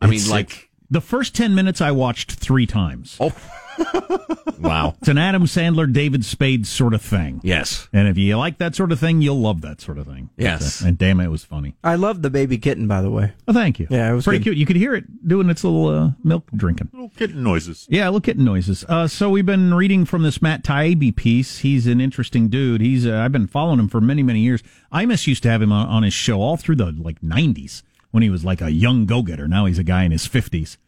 [0.00, 0.65] I mean, like.
[0.90, 3.16] The first 10 minutes I watched three times.
[3.20, 3.32] oh,
[4.58, 7.40] wow, It's an Adam Sandler, David Spade sort of thing.
[7.44, 10.30] yes, And if you like that sort of thing, you'll love that sort of thing.
[10.36, 10.80] Yes.
[10.80, 11.74] And damn it, it was funny.
[11.84, 13.32] I love the baby kitten, by the way.
[13.46, 13.86] Oh, thank you.
[13.90, 14.44] Yeah, it was pretty good.
[14.44, 14.56] cute.
[14.56, 16.88] You could hear it doing its little uh, milk drinking.
[16.92, 17.86] Little kitten noises.
[17.90, 18.84] Yeah, little kitten noises.
[18.88, 21.58] Uh, so we've been reading from this Matt Taibbi piece.
[21.58, 22.80] He's an interesting dude.
[22.80, 24.62] He's uh, I've been following him for many many years.
[24.92, 27.82] Imus used to have him on, on his show all through the like '90s
[28.16, 29.46] when he was like a young go getter.
[29.46, 30.78] Now he's a guy in his 50s.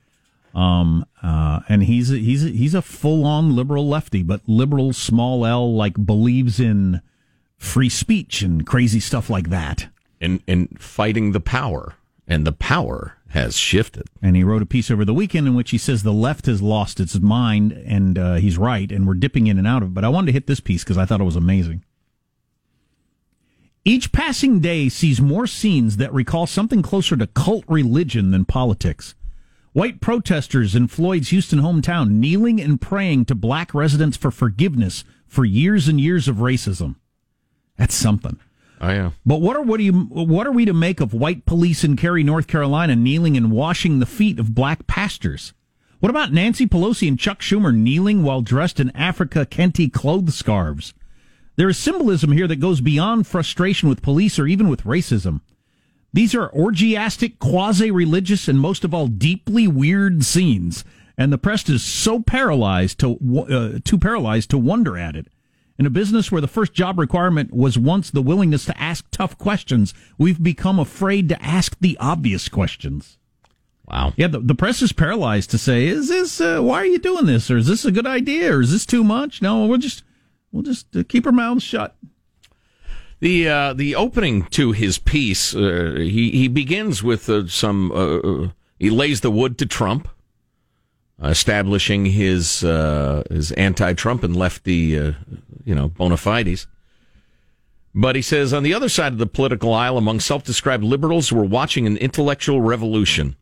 [0.55, 5.45] Um, uh, and he's a, he's he's a full on liberal lefty, but liberal small
[5.45, 7.03] L like believes in
[7.59, 9.89] free speech and crazy stuff like that.
[10.23, 14.07] and and fighting the power, and the power has shifted.
[14.23, 16.63] And he wrote a piece over the weekend in which he says the left has
[16.63, 19.95] lost its mind, and uh, he's right, and we're dipping in and out of it.
[19.95, 21.85] But I wanted to hit this piece because I thought it was amazing.
[23.89, 29.15] Each passing day sees more scenes that recall something closer to cult religion than politics.
[29.73, 35.47] White protesters in Floyd's Houston hometown kneeling and praying to black residents for forgiveness for
[35.47, 36.97] years and years of racism.
[37.79, 38.39] That's something.
[38.79, 39.15] Oh, I am.
[39.25, 41.97] But what are what do you what are we to make of white police in
[41.97, 45.55] Cary, North Carolina, kneeling and washing the feet of black pastors?
[46.01, 50.93] What about Nancy Pelosi and Chuck Schumer kneeling while dressed in Africa kente clothes scarves?
[51.59, 55.41] There is symbolism here that goes beyond frustration with police or even with racism.
[56.13, 60.85] These are orgiastic, quasi-religious, and most of all, deeply weird scenes,
[61.19, 63.19] and the press is so paralyzed to
[63.51, 65.27] uh, too paralyzed to wonder at it.
[65.81, 69.37] In a business where the first job requirement was once the willingness to ask tough
[69.37, 73.19] questions, we've become afraid to ask the obvious questions.
[73.85, 74.13] Wow.
[74.17, 76.41] Yeah, the, the press is paralyzed to say, "Is this?
[76.41, 77.51] Uh, why are you doing this?
[77.51, 78.55] Or is this a good idea?
[78.55, 80.05] Or is this too much?" No, we'll just
[80.53, 81.97] we'll just uh, keep our mouths shut.
[83.21, 87.91] The uh, the opening to his piece, uh, he he begins with uh, some.
[87.93, 90.09] Uh, he lays the wood to Trump,
[91.21, 95.13] establishing his uh, his anti-Trump and lefty, uh,
[95.65, 96.69] you know, bona fides.
[97.93, 101.43] But he says on the other side of the political aisle, among self-described liberals, we're
[101.43, 103.35] watching an intellectual revolution.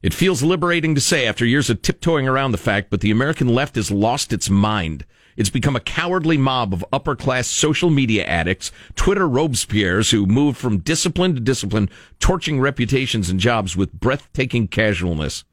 [0.00, 3.48] It feels liberating to say after years of tiptoeing around the fact, but the American
[3.48, 5.04] left has lost its mind.
[5.36, 10.56] It's become a cowardly mob of upper class social media addicts, Twitter Robespierres who move
[10.56, 15.44] from discipline to discipline, torching reputations and jobs with breathtaking casualness.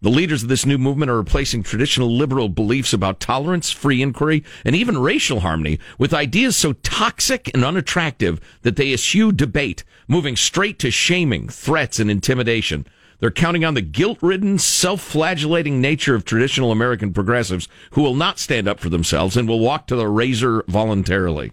[0.00, 4.42] The leaders of this new movement are replacing traditional liberal beliefs about tolerance, free inquiry,
[4.64, 10.34] and even racial harmony with ideas so toxic and unattractive that they eschew debate, moving
[10.34, 12.84] straight to shaming, threats, and intimidation.
[13.22, 18.16] They're counting on the guilt ridden, self flagellating nature of traditional American progressives who will
[18.16, 21.52] not stand up for themselves and will walk to the razor voluntarily.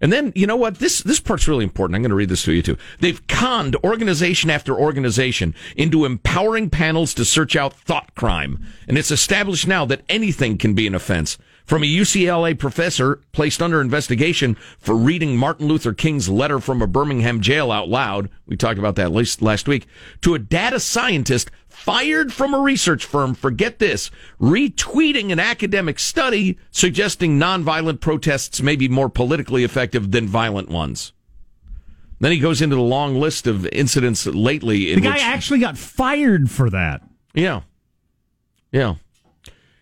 [0.00, 0.78] And then, you know what?
[0.78, 1.96] This, this part's really important.
[1.96, 2.78] I'm going to read this to you too.
[2.98, 8.64] They've conned organization after organization into empowering panels to search out thought crime.
[8.88, 11.36] And it's established now that anything can be an offense.
[11.64, 16.86] From a UCLA professor placed under investigation for reading Martin Luther King's letter from a
[16.86, 18.28] Birmingham jail out loud.
[18.46, 19.86] We talked about that last, last week.
[20.20, 25.98] To a data scientist fired from a research firm for get this, retweeting an academic
[25.98, 31.14] study suggesting nonviolent protests may be more politically effective than violent ones.
[32.20, 35.60] Then he goes into the long list of incidents lately in The guy which, actually
[35.60, 37.02] got fired for that.
[37.32, 37.62] yeah,
[38.70, 38.96] yeah.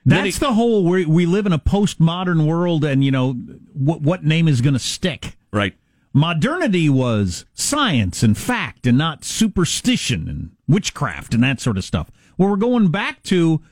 [0.05, 0.85] That's he- the whole.
[0.85, 3.33] We we live in a postmodern world, and you know
[3.73, 5.37] what what name is going to stick.
[5.53, 5.75] Right.
[6.15, 12.11] Modernity was science and fact, and not superstition and witchcraft and that sort of stuff.
[12.37, 13.63] Well, we're going back to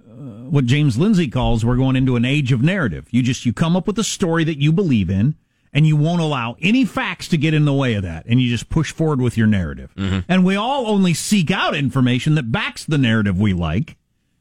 [0.00, 0.12] uh,
[0.50, 3.06] what James Lindsay calls we're going into an age of narrative.
[3.10, 5.36] You just you come up with a story that you believe in,
[5.72, 8.48] and you won't allow any facts to get in the way of that, and you
[8.48, 9.92] just push forward with your narrative.
[10.28, 13.96] And we all only seek out information that backs the narrative we like,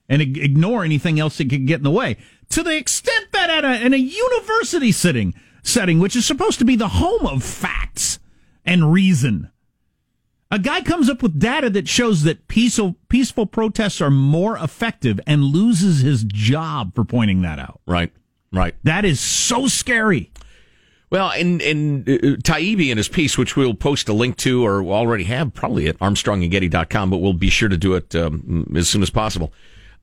[0.08, 2.18] and ignore anything else that could get in the way.
[2.50, 6.65] To the extent that at a, in a university sitting setting, which is supposed to
[6.65, 8.20] be the home of facts
[8.65, 9.52] and reason,
[10.52, 15.20] a guy comes up with data that shows that peaceful peaceful protests are more effective
[15.26, 17.82] and loses his job for pointing that out.
[17.88, 18.12] Right,
[18.52, 18.76] right.
[18.84, 20.32] That is so scary.
[21.10, 24.84] Well, and and uh, Taibbi in his piece, which we'll post a link to, or
[24.84, 29.02] already have probably at ArmstrongandGetty.com, but we'll be sure to do it um, as soon
[29.02, 29.52] as possible.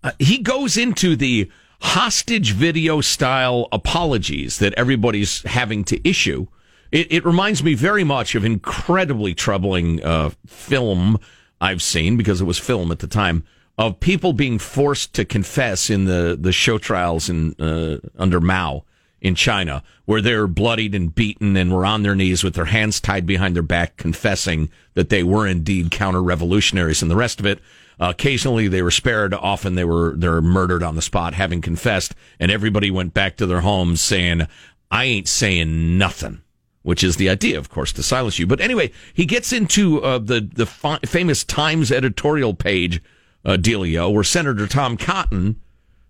[0.02, 6.46] Uh, he goes into the hostage video style apologies that everybody's having to issue.
[6.90, 11.18] It, it reminds me very much of incredibly troubling uh, film
[11.60, 13.44] I've seen because it was film at the time
[13.78, 18.84] of people being forced to confess in the the show trials in uh, under Mao
[19.20, 23.00] in China, where they're bloodied and beaten and were on their knees with their hands
[23.00, 27.46] tied behind their back, confessing that they were indeed counter revolutionaries and the rest of
[27.46, 27.60] it.
[28.02, 29.32] Uh, occasionally they were spared.
[29.32, 33.46] Often they were they're murdered on the spot, having confessed, and everybody went back to
[33.46, 34.48] their homes saying,
[34.90, 36.42] "I ain't saying nothing."
[36.82, 38.46] Which is the idea, of course, to silence you.
[38.48, 43.00] But anyway, he gets into uh, the the fa- famous Times editorial page
[43.44, 45.60] uh, dealio, where Senator Tom Cotton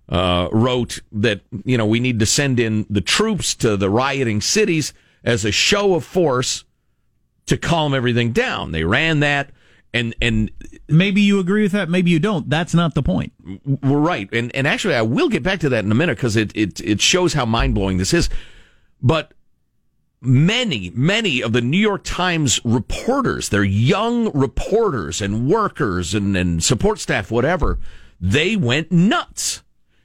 [0.08, 4.40] uh, wrote that you know we need to send in the troops to the rioting
[4.40, 6.64] cities as a show of force
[7.44, 8.72] to calm everything down.
[8.72, 9.50] They ran that,
[9.94, 10.50] and and
[10.92, 12.50] Maybe you agree with that, maybe you don't.
[12.50, 13.32] That's not the point.
[13.82, 14.28] we're right.
[14.32, 16.80] And and actually, I will get back to that in a minute because it it
[16.80, 18.28] it shows how mind blowing this is.
[19.00, 19.32] But
[20.20, 26.62] many many of the New York Times reporters, they're young reporters and workers and and
[26.62, 27.78] support staff, whatever.
[28.20, 29.62] They went nuts.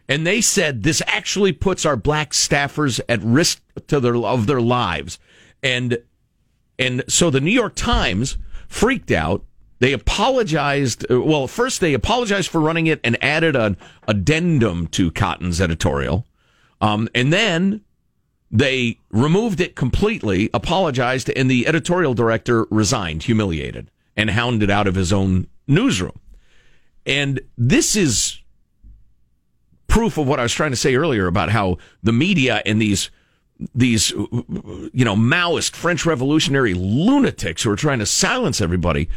[0.10, 4.62] And they said this actually puts our black staffers at risk to their of their
[4.62, 5.20] lives.
[5.62, 5.98] And
[6.80, 8.38] and so the New York Times
[8.70, 9.44] freaked out.
[9.80, 11.06] They apologized.
[11.12, 16.26] uh, Well, first they apologized for running it and added an addendum to Cotton's editorial.
[16.82, 17.82] Um, and then
[18.50, 24.96] they removed it completely, apologized, and the editorial director resigned, humiliated, and hounded out of
[24.96, 26.20] his own newsroom.
[27.06, 28.40] And this is
[29.88, 33.10] proof of what I was trying to say earlier about how the media and these
[33.74, 39.10] these you know Maoist French revolutionary lunatics who are trying to silence everybody.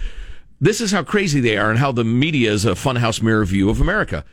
[0.62, 3.70] This is how crazy they are and how the media is a funhouse mirror view
[3.70, 4.26] of America.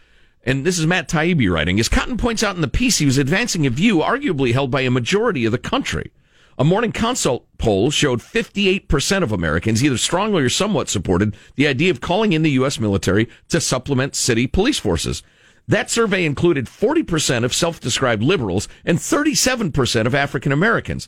[0.43, 1.79] And this is Matt Taibbi writing.
[1.79, 4.81] As Cotton points out in the piece, he was advancing a view arguably held by
[4.81, 6.11] a majority of the country.
[6.57, 11.91] A morning consult poll showed 58% of Americans either strongly or somewhat supported the idea
[11.91, 12.77] of calling in the U.S.
[12.77, 15.23] military to supplement city police forces.
[15.65, 21.07] That survey included 40% of self-described liberals and 37% of African Americans.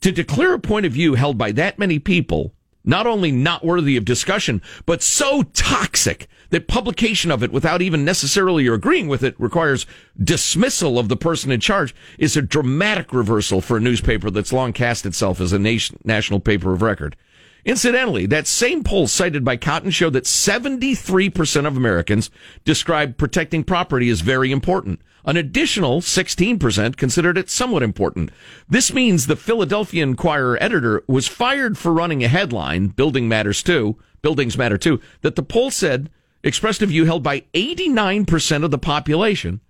[0.00, 3.96] To declare a point of view held by that many people, not only not worthy
[3.96, 9.34] of discussion, but so toxic that publication of it without even necessarily agreeing with it
[9.40, 9.86] requires
[10.22, 14.72] dismissal of the person in charge is a dramatic reversal for a newspaper that's long
[14.72, 17.16] cast itself as a nation, national paper of record.
[17.64, 22.30] Incidentally, that same poll cited by Cotton showed that 73% of Americans
[22.64, 25.00] described protecting property as very important.
[25.26, 28.30] An additional 16% considered it somewhat important.
[28.68, 33.96] This means the Philadelphia Inquirer editor was fired for running a headline, Building Matters Too,
[34.20, 36.10] Buildings Matter Too, that the poll said
[36.42, 39.60] expressed a view held by 89% of the population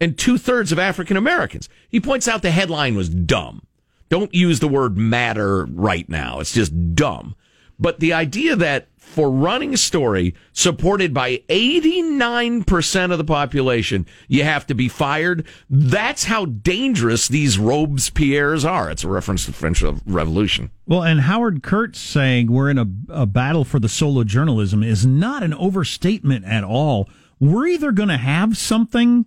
[0.00, 1.68] and two thirds of African Americans.
[1.88, 3.62] He points out the headline was dumb.
[4.08, 6.40] Don't use the word matter right now.
[6.40, 7.34] It's just dumb.
[7.78, 14.44] But the idea that for running a story supported by 89% of the population, you
[14.44, 15.44] have to be fired.
[15.68, 18.88] That's how dangerous these Robespierres are.
[18.88, 20.70] It's a reference to the French Revolution.
[20.86, 25.04] Well, and Howard Kurtz saying we're in a, a battle for the solo journalism is
[25.04, 27.08] not an overstatement at all.
[27.40, 29.26] We're either going to have something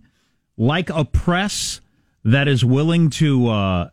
[0.56, 1.82] like a press
[2.24, 3.90] that is willing to uh,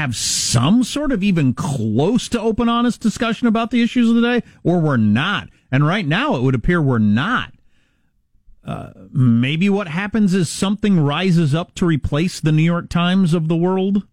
[0.00, 4.22] have some sort of even close to open, honest discussion about the issues of the
[4.22, 5.48] day, or we're not.
[5.70, 7.52] And right now, it would appear we're not.
[8.64, 13.48] Uh, maybe what happens is something rises up to replace the New York Times of
[13.48, 14.06] the world.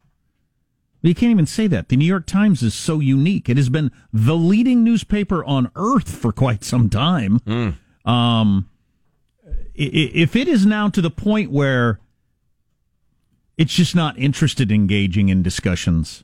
[1.02, 1.90] You can't even say that.
[1.90, 3.48] The New York Times is so unique.
[3.48, 7.40] It has been the leading newspaper on earth for quite some time.
[8.04, 8.70] Um,
[9.74, 12.00] if it is now to the point where
[13.58, 16.24] it's just not interested in engaging in discussions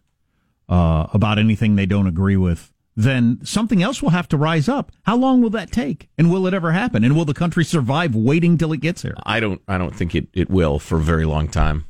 [0.69, 4.91] uh, about anything they don't agree with, then something else will have to rise up.
[5.03, 6.09] How long will that take?
[6.17, 7.03] And will it ever happen?
[7.03, 9.15] And will the country survive waiting till it gets there?
[9.23, 9.61] I don't.
[9.67, 11.85] I don't think it, it will for a very long time.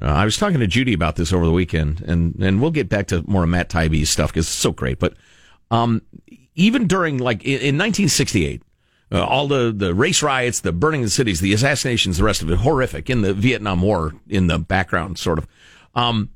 [0.00, 2.88] Uh, I was talking to Judy about this over the weekend, and, and we'll get
[2.88, 4.98] back to more of Matt Taibbi's stuff because it's so great.
[4.98, 5.14] But
[5.70, 6.02] um,
[6.56, 8.62] even during, like, in, in 1968,
[9.14, 12.42] uh, all the, the race riots, the burning of the cities, the assassinations, the rest
[12.42, 15.46] of it, horrific in the Vietnam War in the background, sort of.
[15.94, 16.30] Um,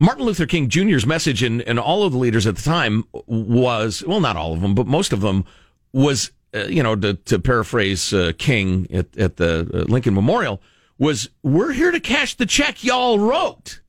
[0.00, 4.02] Martin Luther King Jr.'s message and, and all of the leaders at the time was,
[4.04, 5.44] well, not all of them, but most of them
[5.92, 10.60] was, uh, you know, to, to paraphrase uh, King at, at the uh, Lincoln Memorial,
[10.98, 13.80] was we're here to cash the check y'all wrote.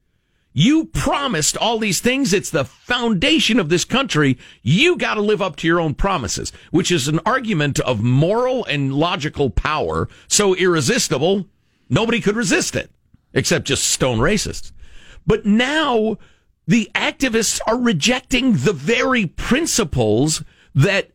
[0.60, 2.34] You promised all these things.
[2.34, 4.40] It's the foundation of this country.
[4.64, 8.66] You got to live up to your own promises, which is an argument of moral
[8.66, 11.46] and logical power so irresistible,
[11.90, 12.90] nobody could resist it,
[13.36, 14.72] except just stone racists.
[15.28, 16.18] But now
[16.66, 20.44] the activists are rejecting the very principles
[20.74, 21.12] that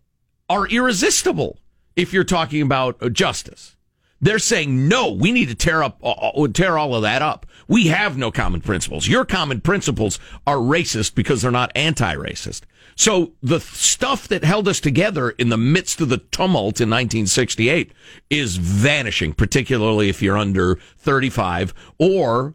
[0.49, 1.59] are irresistible
[1.97, 3.75] if you're talking about uh, justice.
[4.23, 7.45] They're saying, no, we need to tear up, uh, tear all of that up.
[7.67, 9.09] We have no common principles.
[9.09, 12.63] Your common principles are racist because they're not anti-racist.
[12.95, 17.93] So the stuff that held us together in the midst of the tumult in 1968
[18.31, 22.55] is vanishing, particularly if you're under 35 or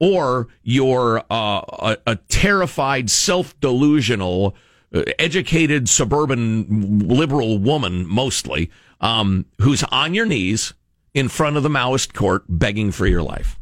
[0.00, 4.58] or you're uh, a, a, terrified, self-delusional, uh,
[5.18, 10.74] educated suburban liberal woman, mostly, um, who's on your knees
[11.14, 13.58] in front of the Maoist court begging for your life.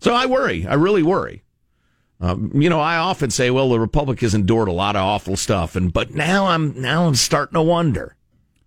[0.00, 0.66] So I worry.
[0.66, 1.42] I really worry.
[2.20, 5.36] Um, you know, I often say, well, the Republic has endured a lot of awful
[5.36, 8.16] stuff, and but now I'm now I'm starting to wonder.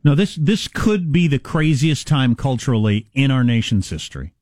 [0.04, 4.34] No, this this could be the craziest time culturally in our nation's history.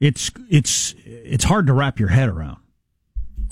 [0.00, 2.61] It's it's it's hard to wrap your head around.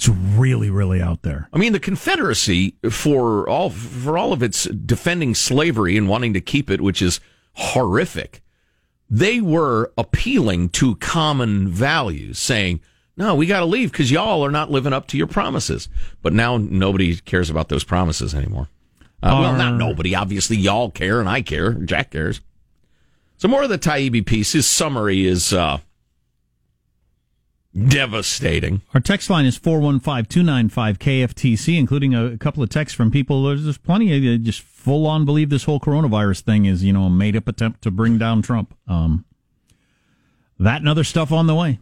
[0.00, 1.50] It's really, really out there.
[1.52, 6.40] I mean, the Confederacy, for all for all of its defending slavery and wanting to
[6.40, 7.20] keep it, which is
[7.52, 8.40] horrific,
[9.10, 12.80] they were appealing to common values, saying,
[13.18, 15.90] "No, we got to leave because y'all are not living up to your promises."
[16.22, 18.68] But now nobody cares about those promises anymore.
[19.22, 20.14] Uh, well, not nobody.
[20.14, 21.74] Obviously, y'all care, and I care.
[21.74, 22.40] Jack cares.
[23.36, 24.52] So more of the Taibbi piece.
[24.52, 25.52] His summary is.
[25.52, 25.80] Uh,
[27.76, 28.80] devastating.
[28.94, 33.42] Our text line is 415-295-KFTC, including a couple of texts from people.
[33.44, 37.10] There's plenty of just full on believe this whole coronavirus thing is, you know, a
[37.10, 38.74] made up attempt to bring down Trump.
[38.86, 39.24] Um,
[40.58, 41.78] that and other stuff on the way.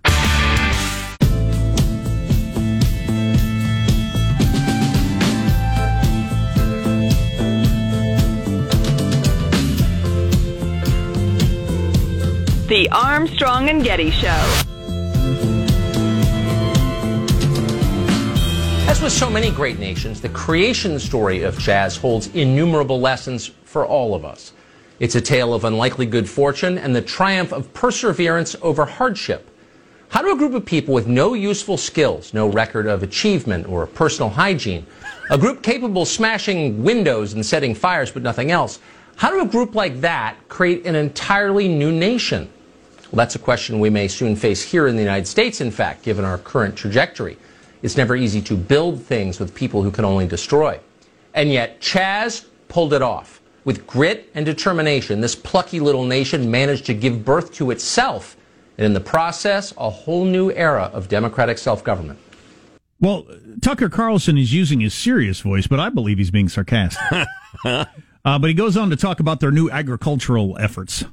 [12.68, 14.67] The Armstrong and Getty Show.
[18.88, 23.84] As with so many great nations, the creation story of Chaz holds innumerable lessons for
[23.84, 24.54] all of us.
[24.98, 29.50] It's a tale of unlikely good fortune and the triumph of perseverance over hardship.
[30.08, 33.86] How do a group of people with no useful skills, no record of achievement or
[33.86, 34.86] personal hygiene,
[35.30, 38.80] a group capable of smashing windows and setting fires but nothing else,
[39.16, 42.48] how do a group like that create an entirely new nation?
[43.12, 46.04] Well, that's a question we may soon face here in the United States, in fact,
[46.04, 47.36] given our current trajectory.
[47.82, 50.80] It's never easy to build things with people who can only destroy.
[51.34, 53.40] And yet, Chaz pulled it off.
[53.64, 58.36] With grit and determination, this plucky little nation managed to give birth to itself,
[58.78, 62.18] and in the process, a whole new era of democratic self government.
[63.00, 63.26] Well,
[63.60, 67.28] Tucker Carlson is using his serious voice, but I believe he's being sarcastic.
[67.64, 67.84] uh,
[68.24, 71.04] but he goes on to talk about their new agricultural efforts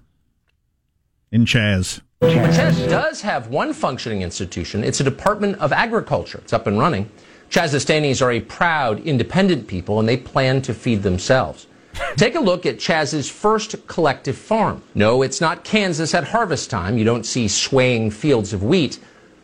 [1.32, 2.02] in Chaz.
[2.22, 4.84] Chaz does have one functioning institution.
[4.84, 6.40] It's a Department of Agriculture.
[6.40, 7.10] It's up and running.
[7.50, 11.68] Chazistanis are a proud, independent people, and they plan to feed themselves.
[12.18, 14.84] Take a look at Chaz's first collective farm.
[14.96, 16.98] No, it's not Kansas at harvest time.
[16.98, 19.00] You don't see swaying fields of wheat,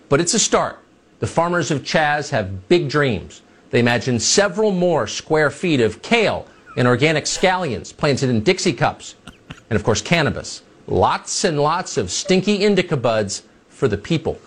[0.10, 0.80] but it's a start.
[1.20, 3.42] The farmers of Chaz have big dreams.
[3.70, 9.16] They imagine several more square feet of kale and organic scallions planted in Dixie cups,
[9.70, 10.64] and of course, cannabis.
[10.92, 14.40] Lots and lots of stinky indica buds for the people.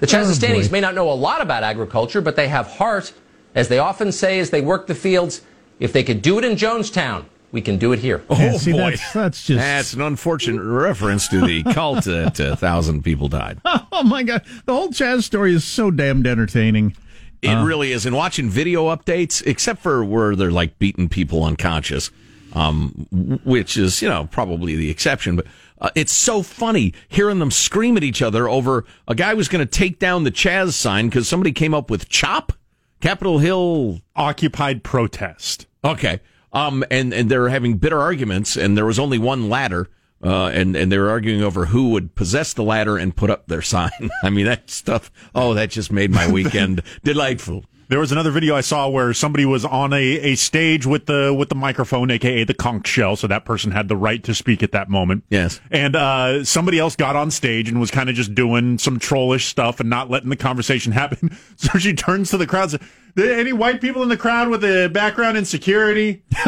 [0.00, 3.12] The Chazastanis oh may not know a lot about agriculture, but they have heart.
[3.54, 5.42] As they often say as they work the fields,
[5.78, 8.22] if they could do it in Jonestown, we can do it here.
[8.28, 8.78] Oh, Yeah, see, boy.
[8.78, 13.60] that's- that's just- That's an unfortunate reference to the cult that a thousand people died.
[13.98, 16.94] Oh my god, the whole Chaz story is so damned entertaining.
[17.40, 18.04] It really is.
[18.04, 22.10] And watching video updates, except for where they're like beating people unconscious,
[22.52, 23.06] um,
[23.44, 25.46] which is, you know, probably the exception, but
[25.80, 29.66] uh, it's so funny hearing them scream at each other over a guy was going
[29.66, 32.52] to take down the Chaz sign because somebody came up with CHOP,
[33.00, 35.66] Capitol Hill Occupied protest.
[35.84, 36.20] Okay.
[36.52, 39.88] Um, and, and they're having bitter arguments, and there was only one ladder.
[40.24, 43.46] Uh, and and they were arguing over who would possess the ladder and put up
[43.48, 43.90] their sign.
[44.22, 45.10] I mean that stuff.
[45.34, 47.66] Oh, that just made my weekend delightful.
[47.88, 51.32] There was another video I saw where somebody was on a, a stage with the
[51.32, 54.64] with the microphone, aka the conch shell, so that person had the right to speak
[54.64, 55.22] at that moment.
[55.30, 55.60] Yes.
[55.70, 59.46] And uh, somebody else got on stage and was kind of just doing some trollish
[59.46, 61.36] stuff and not letting the conversation happen.
[61.56, 62.80] So she turns to the crowd says,
[63.16, 66.24] any white people in the crowd with a background in security?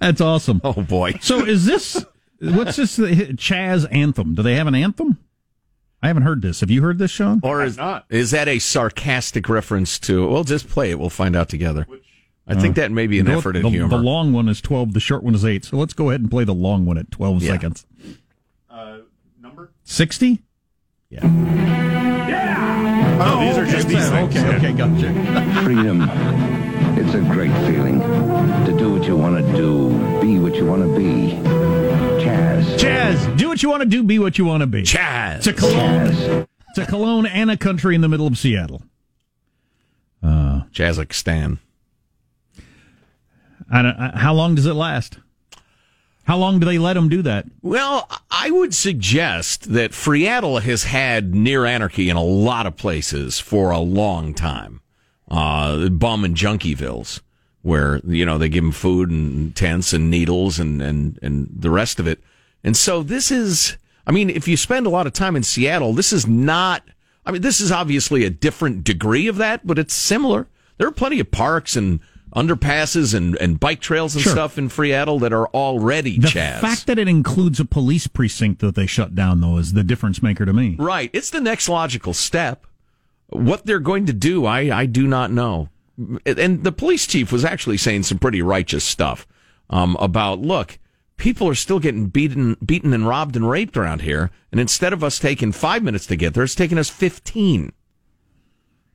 [0.00, 0.60] That's awesome.
[0.64, 1.12] Oh boy.
[1.20, 2.04] So is this
[2.40, 4.34] what's this Chaz anthem?
[4.34, 5.18] Do they have an anthem?
[6.02, 6.60] I haven't heard this.
[6.60, 7.40] Have you heard this, Sean?
[7.44, 8.06] Or is not.
[8.10, 10.28] is that a sarcastic reference to?
[10.28, 10.98] Well, just play it.
[10.98, 11.86] We'll find out together.
[12.46, 13.88] I think that may be an The- effort at the, humor.
[13.88, 14.94] The long one is twelve.
[14.94, 15.64] The short one is eight.
[15.64, 17.52] So let's go ahead and play the long one at twelve Yeah.
[17.52, 17.86] seconds.
[18.68, 18.96] Uh,
[19.40, 19.70] number?
[19.84, 20.42] Sixty.
[21.08, 21.24] Yeah.
[22.28, 23.18] Yeah!
[23.20, 24.36] Oh, these are just these things.
[24.36, 24.48] Okay.
[24.48, 24.56] Yeah.
[24.56, 24.72] Okay.
[24.72, 25.60] Gotcha.
[25.64, 26.02] Freedom.
[26.98, 28.00] It's a great feeling.
[28.00, 29.90] To do what you want to do,
[30.20, 31.32] be what you want to be.
[32.82, 33.36] Chaz.
[33.38, 34.02] Do what you want to do.
[34.02, 34.82] Be what you want to be.
[34.82, 35.38] Chaz.
[35.38, 36.08] It's a Cologne.
[36.08, 36.48] Chaz.
[36.70, 38.82] It's a Cologne and a country in the middle of Seattle.
[40.72, 41.58] Kazakhstan.
[43.70, 45.18] I don't, uh, how long does it last?
[46.24, 47.46] How long do they let them do that?
[47.62, 53.40] Well, I would suggest that Freattle has had near anarchy in a lot of places
[53.40, 54.80] for a long time.
[55.28, 57.20] Uh, bum and junkievilles,
[57.62, 61.70] where you know they give them food and tents and needles and and and the
[61.70, 62.22] rest of it.
[62.64, 65.92] And so this is, I mean, if you spend a lot of time in Seattle,
[65.92, 66.82] this is not.
[67.24, 70.48] I mean, this is obviously a different degree of that, but it's similar.
[70.78, 72.00] There are plenty of parks and
[72.34, 74.32] underpasses and, and bike trails and Sure.
[74.32, 76.60] stuff in Freattle that are already The Chaz.
[76.60, 80.22] fact that it includes a police precinct that they shut down, though, is the difference
[80.22, 80.76] maker to me.
[80.78, 81.10] Right.
[81.12, 82.66] It's the next logical step.
[83.28, 85.68] What they're going to do, I, I do not know.
[86.26, 89.26] And the police chief was actually saying some pretty righteous stuff
[89.70, 90.78] um, about look,
[91.22, 94.32] people are still getting beaten, beaten and robbed and raped around here.
[94.50, 97.72] And instead of us taking five minutes to get there, it's taking us 15.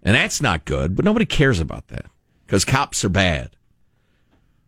[0.03, 2.07] And that's not good, but nobody cares about that
[2.45, 3.51] because cops are bad.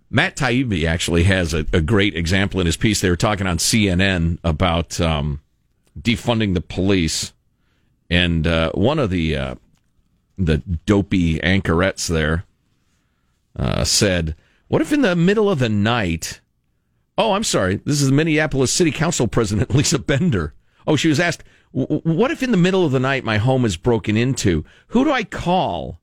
[0.09, 3.01] Matt Taibbi actually has a, a great example in his piece.
[3.01, 5.41] They were talking on CNN about um,
[5.99, 7.33] defunding the police,
[8.09, 9.55] and uh, one of the uh,
[10.37, 12.45] the dopey anchorettes there
[13.55, 14.35] uh, said,
[14.69, 16.39] "What if in the middle of the night?"
[17.19, 17.81] Oh, I'm sorry.
[17.83, 20.53] This is Minneapolis City Council President Lisa Bender.
[20.87, 23.75] Oh, she was asked, "What if in the middle of the night my home is
[23.75, 24.63] broken into?
[24.87, 25.99] Who do I call?"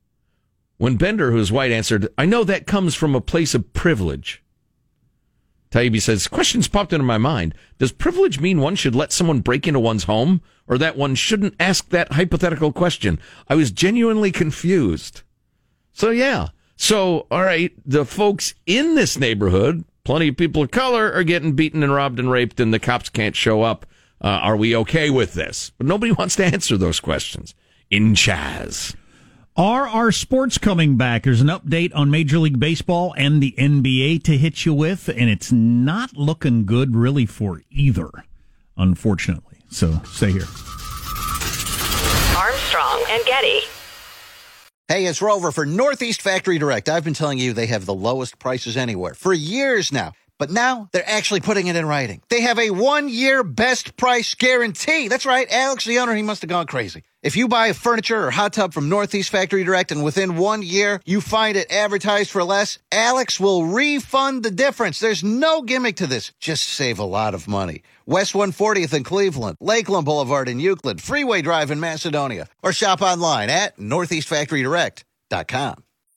[0.77, 4.43] When Bender, who's white, answered, I know that comes from a place of privilege.
[5.71, 7.55] Taibbi says, questions popped into my mind.
[7.79, 11.55] Does privilege mean one should let someone break into one's home, or that one shouldn't
[11.59, 13.19] ask that hypothetical question?
[13.49, 15.23] I was genuinely confused.
[15.95, 16.49] So, yeah.
[16.77, 21.53] So, all right, the folks in this neighborhood, plenty of people of color, are getting
[21.53, 23.85] beaten and robbed and raped, and the cops can't show up.
[24.21, 25.73] Uh, are we okay with this?
[25.77, 27.55] But nobody wants to answer those questions.
[27.91, 28.95] In Chaz.
[29.57, 31.25] Are our sports coming back?
[31.25, 35.29] There's an update on Major League Baseball and the NBA to hit you with, and
[35.29, 38.11] it's not looking good really for either,
[38.77, 39.59] unfortunately.
[39.71, 40.47] So stay here.
[42.37, 43.61] Armstrong and Getty.
[44.89, 46.89] Hey, it's Rover for Northeast Factory Direct.
[46.89, 50.13] I've been telling you they have the lowest prices anywhere for years now.
[50.39, 52.23] But now they're actually putting it in writing.
[52.29, 55.09] They have a one year best price guarantee.
[55.09, 55.49] That's right.
[55.51, 57.03] Alex, the owner, he must have gone crazy.
[57.27, 60.63] If you buy a furniture or hot tub from Northeast Factory Direct and within one
[60.63, 65.01] year you find it advertised for less, Alex will refund the difference.
[65.01, 66.33] There's no gimmick to this.
[66.39, 67.83] Just save a lot of money.
[68.07, 73.51] West 140th in Cleveland, Lakeland Boulevard in Euclid, Freeway Drive in Macedonia, or shop online
[73.51, 75.83] at northeastfactorydirect.com.